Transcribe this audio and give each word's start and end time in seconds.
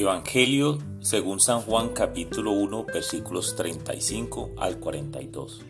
Evangelio 0.00 0.78
según 1.02 1.40
San 1.40 1.60
Juan 1.60 1.90
capítulo 1.90 2.52
1 2.52 2.86
versículos 2.86 3.54
35 3.54 4.52
al 4.56 4.78
42. 4.78 5.60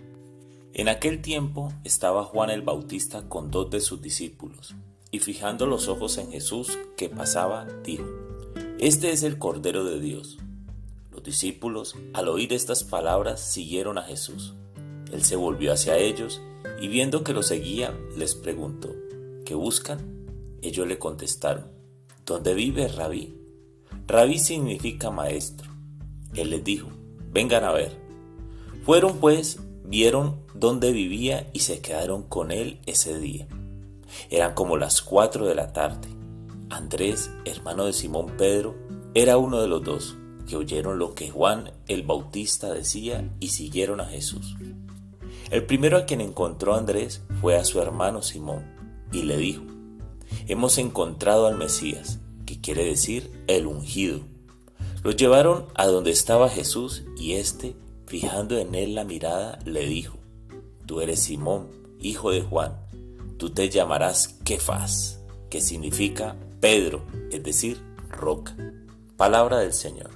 En 0.72 0.88
aquel 0.88 1.20
tiempo 1.20 1.72
estaba 1.82 2.22
Juan 2.22 2.50
el 2.50 2.62
Bautista 2.62 3.28
con 3.28 3.50
dos 3.50 3.70
de 3.70 3.80
sus 3.80 4.00
discípulos, 4.00 4.76
y 5.10 5.18
fijando 5.18 5.66
los 5.66 5.88
ojos 5.88 6.16
en 6.16 6.30
Jesús 6.30 6.78
que 6.96 7.08
pasaba, 7.08 7.66
dijo, 7.82 8.06
Este 8.78 9.10
es 9.10 9.24
el 9.24 9.36
Cordero 9.36 9.82
de 9.82 9.98
Dios. 9.98 10.38
Los 11.10 11.24
discípulos, 11.24 11.96
al 12.12 12.28
oír 12.28 12.52
estas 12.52 12.84
palabras, 12.84 13.40
siguieron 13.40 13.98
a 13.98 14.02
Jesús. 14.02 14.54
Él 15.12 15.24
se 15.24 15.34
volvió 15.34 15.72
hacia 15.72 15.98
ellos 15.98 16.40
y 16.80 16.86
viendo 16.86 17.24
que 17.24 17.32
lo 17.32 17.42
seguían, 17.42 17.98
les 18.16 18.36
preguntó, 18.36 18.94
¿qué 19.44 19.56
buscan? 19.56 20.24
Ellos 20.62 20.86
le 20.86 21.00
contestaron, 21.00 21.66
¿dónde 22.24 22.54
vive 22.54 22.86
Rabí? 22.86 23.39
Rabí 24.10 24.40
significa 24.40 25.12
maestro. 25.12 25.70
Él 26.34 26.50
les 26.50 26.64
dijo, 26.64 26.88
vengan 27.30 27.62
a 27.62 27.70
ver. 27.70 27.96
Fueron 28.84 29.18
pues, 29.18 29.60
vieron 29.84 30.40
dónde 30.52 30.90
vivía 30.90 31.48
y 31.52 31.60
se 31.60 31.80
quedaron 31.80 32.24
con 32.24 32.50
él 32.50 32.80
ese 32.86 33.18
día. 33.20 33.46
Eran 34.28 34.54
como 34.54 34.76
las 34.76 35.00
cuatro 35.00 35.46
de 35.46 35.54
la 35.54 35.72
tarde. 35.72 36.08
Andrés, 36.70 37.30
hermano 37.44 37.84
de 37.84 37.92
Simón 37.92 38.32
Pedro, 38.36 38.74
era 39.14 39.38
uno 39.38 39.60
de 39.60 39.68
los 39.68 39.84
dos 39.84 40.16
que 40.48 40.56
oyeron 40.56 40.98
lo 40.98 41.14
que 41.14 41.30
Juan 41.30 41.70
el 41.86 42.02
Bautista 42.02 42.72
decía 42.72 43.30
y 43.38 43.50
siguieron 43.50 44.00
a 44.00 44.06
Jesús. 44.06 44.56
El 45.52 45.66
primero 45.66 45.96
a 45.96 46.04
quien 46.04 46.20
encontró 46.20 46.74
Andrés 46.74 47.22
fue 47.40 47.56
a 47.56 47.64
su 47.64 47.80
hermano 47.80 48.22
Simón 48.22 48.64
y 49.12 49.22
le 49.22 49.36
dijo, 49.36 49.62
Hemos 50.48 50.78
encontrado 50.78 51.46
al 51.46 51.56
Mesías, 51.56 52.19
que 52.50 52.60
quiere 52.60 52.84
decir 52.84 53.30
el 53.46 53.66
ungido. 53.68 54.22
Lo 55.04 55.12
llevaron 55.12 55.66
a 55.76 55.86
donde 55.86 56.10
estaba 56.10 56.48
Jesús 56.48 57.04
y 57.16 57.34
éste, 57.34 57.76
fijando 58.06 58.58
en 58.58 58.74
él 58.74 58.96
la 58.96 59.04
mirada, 59.04 59.60
le 59.64 59.86
dijo, 59.86 60.18
Tú 60.84 61.00
eres 61.00 61.20
Simón, 61.20 61.68
hijo 62.00 62.32
de 62.32 62.42
Juan, 62.42 62.74
tú 63.36 63.50
te 63.50 63.68
llamarás 63.70 64.40
Kefas, 64.44 65.20
que 65.48 65.60
significa 65.60 66.34
Pedro, 66.58 67.04
es 67.30 67.40
decir, 67.44 67.80
roca. 68.08 68.56
Palabra 69.16 69.58
del 69.58 69.72
Señor. 69.72 70.10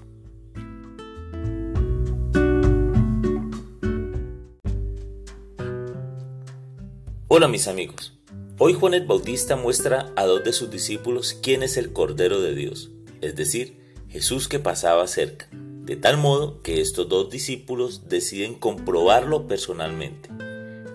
Hola 7.29 7.47
mis 7.47 7.69
amigos. 7.69 8.13
Hoy 8.57 8.73
Juan 8.73 8.95
el 8.95 9.05
Bautista 9.05 9.57
muestra 9.57 10.13
a 10.15 10.27
dos 10.27 10.45
de 10.45 10.53
sus 10.53 10.71
discípulos 10.71 11.37
quién 11.43 11.65
es 11.65 11.77
el 11.77 11.93
Cordero 11.93 12.41
de 12.41 12.55
Dios, 12.55 12.93
es 13.21 13.35
decir, 13.35 13.77
Jesús 14.09 14.47
que 14.47 14.61
pasaba 14.61 15.09
cerca, 15.09 15.49
de 15.51 15.97
tal 15.97 16.19
modo 16.19 16.63
que 16.63 16.81
estos 16.81 17.09
dos 17.09 17.31
discípulos 17.31 18.09
deciden 18.09 18.55
comprobarlo 18.55 19.49
personalmente. 19.49 20.29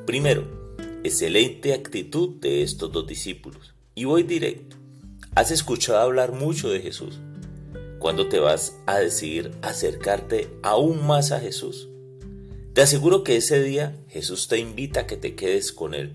Primero, 0.05 0.47
excelente 1.03 1.73
actitud 1.73 2.29
de 2.39 2.63
estos 2.63 2.93
dos 2.93 3.05
discípulos. 3.05 3.73
Y 3.93 4.05
voy 4.05 4.23
directo. 4.23 4.77
¿Has 5.35 5.51
escuchado 5.51 5.99
hablar 5.99 6.31
mucho 6.31 6.69
de 6.69 6.79
Jesús? 6.79 7.19
¿Cuándo 7.99 8.29
te 8.29 8.39
vas 8.39 8.77
a 8.85 8.99
decidir 8.99 9.51
acercarte 9.61 10.47
aún 10.63 11.05
más 11.05 11.33
a 11.33 11.41
Jesús? 11.41 11.89
Te 12.71 12.83
aseguro 12.83 13.25
que 13.25 13.35
ese 13.35 13.61
día 13.61 13.97
Jesús 14.07 14.47
te 14.47 14.59
invita 14.59 15.01
a 15.01 15.07
que 15.07 15.17
te 15.17 15.35
quedes 15.35 15.73
con 15.73 15.93
Él 15.93 16.13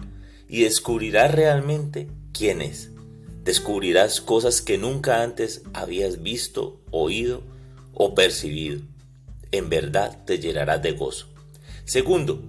y 0.48 0.62
descubrirás 0.62 1.32
realmente 1.32 2.08
quién 2.32 2.60
es. 2.62 2.90
Descubrirás 3.44 4.20
cosas 4.20 4.62
que 4.62 4.78
nunca 4.78 5.22
antes 5.22 5.62
habías 5.72 6.22
visto, 6.22 6.80
oído 6.90 7.42
o 7.92 8.14
percibido. 8.14 8.80
En 9.52 9.68
verdad 9.68 10.24
te 10.24 10.38
llenarás 10.38 10.82
de 10.82 10.92
gozo. 10.92 11.26
Segundo, 11.84 12.42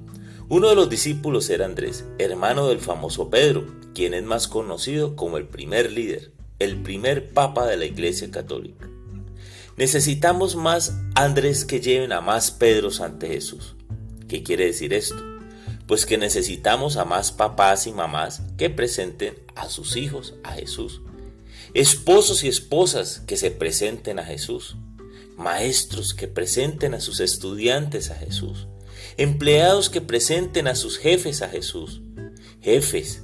uno 0.48 0.70
de 0.70 0.76
los 0.76 0.90
discípulos 0.90 1.50
era 1.50 1.66
Andrés, 1.66 2.06
hermano 2.18 2.68
del 2.68 2.80
famoso 2.80 3.30
Pedro, 3.30 3.66
quien 3.94 4.14
es 4.14 4.24
más 4.24 4.48
conocido 4.48 5.16
como 5.16 5.38
el 5.38 5.48
primer 5.48 5.92
líder, 5.92 6.32
el 6.60 6.82
primer 6.82 7.34
papa 7.34 7.66
de 7.66 7.78
la 7.78 7.86
Iglesia 7.86 8.32
Católica. 8.32 8.90
Necesitamos 9.78 10.56
más 10.56 10.96
Andrés 11.16 11.66
que 11.66 11.82
lleven 11.82 12.14
a 12.14 12.22
más 12.22 12.52
Pedros 12.52 13.02
ante 13.02 13.28
Jesús. 13.28 13.76
¿Qué 14.30 14.42
quiere 14.42 14.66
decir 14.66 14.94
esto? 14.94 15.35
Pues 15.88 16.06
que 16.06 16.18
necesitamos 16.18 16.98
a 16.98 17.06
más 17.06 17.32
papás 17.32 17.88
y 17.88 17.92
mamás 17.92 18.42
que 18.58 18.70
presenten 18.70 19.36
a 19.56 19.70
sus 19.70 19.96
hijos 19.96 20.34
a 20.44 20.54
Jesús, 20.54 21.02
esposos 21.74 22.44
y 22.44 22.48
esposas 22.48 23.22
que 23.28 23.38
se 23.38 23.52
presenten 23.52 24.20
a 24.20 24.26
Jesús, 24.26 24.78
maestros 25.38 26.14
que 26.14 26.28
presenten 26.28 26.94
a 26.94 27.02
sus 27.02 27.20
estudiantes 27.20 28.10
a 28.10 28.16
Jesús, 28.16 28.68
empleados 29.18 29.90
que 29.90 30.02
presenten 30.02 30.68
a 30.68 30.76
sus 30.76 30.98
jefes 30.98 31.42
a 31.42 31.50
Jesús, 31.50 32.02
jefes, 32.62 33.24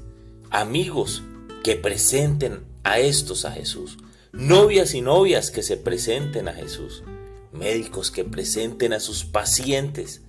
amigos 0.50 1.24
que 1.64 1.76
presenten 1.76 2.66
a 2.84 3.00
estos 3.00 3.46
a 3.46 3.52
Jesús, 3.52 3.98
novias 4.32 4.94
y 4.94 5.02
novias 5.02 5.52
que 5.52 5.64
se 5.64 5.78
presenten 5.78 6.48
a 6.48 6.54
Jesús, 6.54 7.04
médicos 7.52 8.12
que 8.12 8.24
presenten 8.24 8.94
a 8.94 9.00
sus 9.00 9.26
pacientes 9.26 10.22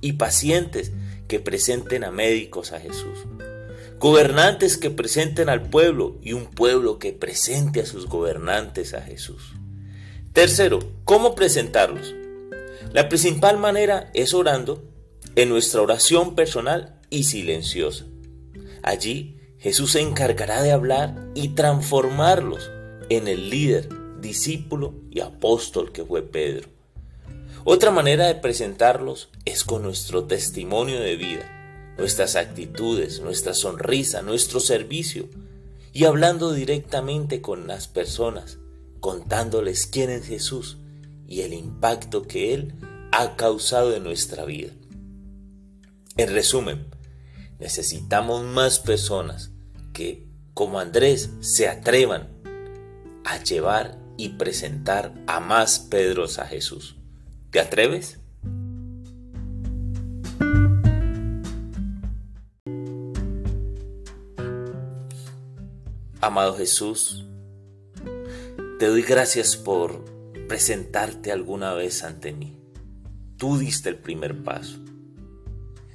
y 0.00 0.14
pacientes 0.14 0.92
que 1.30 1.38
presenten 1.38 2.02
a 2.02 2.10
médicos 2.10 2.72
a 2.72 2.80
Jesús. 2.80 3.20
Gobernantes 4.00 4.76
que 4.76 4.90
presenten 4.90 5.48
al 5.48 5.70
pueblo 5.70 6.18
y 6.20 6.32
un 6.32 6.46
pueblo 6.46 6.98
que 6.98 7.12
presente 7.12 7.80
a 7.80 7.86
sus 7.86 8.08
gobernantes 8.08 8.94
a 8.94 9.00
Jesús. 9.00 9.52
Tercero, 10.32 10.80
¿cómo 11.04 11.36
presentarlos? 11.36 12.16
La 12.92 13.08
principal 13.08 13.58
manera 13.58 14.10
es 14.12 14.34
orando 14.34 14.82
en 15.36 15.50
nuestra 15.50 15.80
oración 15.82 16.34
personal 16.34 16.98
y 17.10 17.22
silenciosa. 17.22 18.06
Allí 18.82 19.38
Jesús 19.60 19.92
se 19.92 20.00
encargará 20.00 20.62
de 20.62 20.72
hablar 20.72 21.14
y 21.36 21.50
transformarlos 21.50 22.72
en 23.08 23.28
el 23.28 23.50
líder, 23.50 23.88
discípulo 24.20 24.94
y 25.12 25.20
apóstol 25.20 25.92
que 25.92 26.04
fue 26.04 26.22
Pedro. 26.22 26.79
Otra 27.64 27.90
manera 27.90 28.26
de 28.26 28.36
presentarlos 28.36 29.28
es 29.44 29.64
con 29.64 29.82
nuestro 29.82 30.24
testimonio 30.24 30.98
de 30.98 31.16
vida, 31.16 31.94
nuestras 31.98 32.34
actitudes, 32.34 33.20
nuestra 33.20 33.52
sonrisa, 33.52 34.22
nuestro 34.22 34.60
servicio 34.60 35.28
y 35.92 36.04
hablando 36.04 36.52
directamente 36.52 37.42
con 37.42 37.66
las 37.66 37.86
personas, 37.86 38.58
contándoles 39.00 39.86
quién 39.86 40.08
es 40.08 40.26
Jesús 40.26 40.78
y 41.26 41.42
el 41.42 41.52
impacto 41.52 42.22
que 42.22 42.54
Él 42.54 42.74
ha 43.12 43.36
causado 43.36 43.94
en 43.94 44.04
nuestra 44.04 44.46
vida. 44.46 44.72
En 46.16 46.32
resumen, 46.32 46.86
necesitamos 47.58 48.42
más 48.42 48.78
personas 48.78 49.50
que, 49.92 50.26
como 50.54 50.80
Andrés, 50.80 51.30
se 51.40 51.68
atrevan 51.68 52.30
a 53.24 53.42
llevar 53.42 53.98
y 54.16 54.30
presentar 54.30 55.12
a 55.26 55.40
más 55.40 55.78
Pedros 55.78 56.38
a 56.38 56.46
Jesús. 56.46 56.99
¿Te 57.50 57.58
atreves? 57.58 58.20
Amado 66.20 66.56
Jesús, 66.56 67.24
te 68.78 68.86
doy 68.86 69.02
gracias 69.02 69.56
por 69.56 70.04
presentarte 70.46 71.32
alguna 71.32 71.74
vez 71.74 72.04
ante 72.04 72.32
mí. 72.32 72.56
Tú 73.36 73.58
diste 73.58 73.88
el 73.88 73.96
primer 73.96 74.44
paso. 74.44 74.78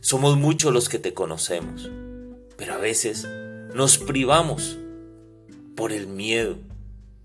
Somos 0.02 0.36
muchos 0.36 0.74
los 0.74 0.90
que 0.90 1.00
te 1.00 1.14
conocemos, 1.14 1.90
pero 2.58 2.74
a 2.74 2.78
veces 2.78 3.26
nos 3.74 3.98
privamos 3.98 4.78
por 5.76 5.94
el 5.94 6.08
miedo 6.08 6.58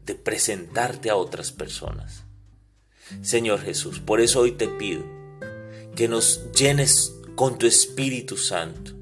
de 0.07 0.15
presentarte 0.15 1.11
a 1.11 1.17
otras 1.17 1.51
personas. 1.51 2.30
Señor 3.23 3.61
Jesús. 3.61 4.01
Por 4.01 4.21
eso 4.21 4.41
hoy 4.41 4.53
te 4.53 4.69
pido 4.69 5.05
que 5.95 6.09
nos 6.09 6.53
llenes 6.53 7.15
con 7.35 7.59
tu 7.59 7.67
Espíritu 7.67 8.37
Santo, 8.37 8.93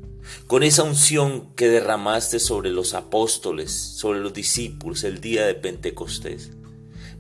con 0.47 0.63
esa 0.63 0.83
unción 0.83 1.55
que 1.55 1.69
derramaste 1.69 2.39
sobre 2.39 2.71
los 2.71 2.95
apóstoles, 2.95 3.73
sobre 3.73 4.21
los 4.21 4.33
discípulos 4.33 5.05
el 5.05 5.21
día 5.21 5.47
de 5.47 5.55
Pentecostés, 5.55 6.51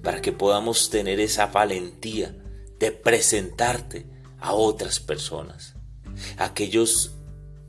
para 0.02 0.22
que 0.22 0.32
podamos 0.32 0.90
tener 0.90 1.20
esa 1.20 1.46
valentía 1.46 2.36
de 2.78 2.92
presentarte 2.92 4.06
a 4.40 4.52
otras 4.52 5.00
personas, 5.00 5.74
aquellos 6.36 7.12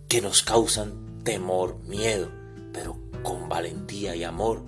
que 0.07 0.21
nos 0.21 0.43
causan 0.43 1.23
temor, 1.23 1.79
miedo, 1.87 2.31
pero 2.73 2.99
con 3.23 3.49
valentía 3.49 4.15
y 4.15 4.23
amor 4.23 4.65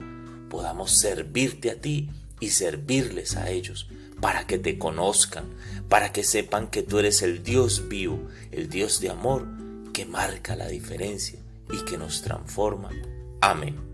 podamos 0.50 0.92
servirte 0.92 1.71
a 1.71 1.80
ti 1.80 2.09
y 2.39 2.50
servirles 2.50 3.38
a 3.38 3.50
ellos 3.50 3.88
para 4.22 4.46
que 4.46 4.58
te 4.58 4.78
conozcan, 4.78 5.46
para 5.90 6.14
que 6.14 6.24
sepan 6.24 6.68
que 6.68 6.84
tú 6.84 7.00
eres 7.00 7.22
el 7.22 7.44
Dios 7.44 7.90
vivo, 7.90 8.22
el 8.52 8.70
Dios 8.70 9.02
de 9.02 9.10
amor 9.10 9.46
que 9.94 10.06
marca 10.06 10.56
la 10.56 10.68
diferencia 10.68 11.40
y 11.72 11.84
que 11.84 11.98
nos 11.98 12.22
transforma. 12.22 12.92
Amén. 13.42 13.91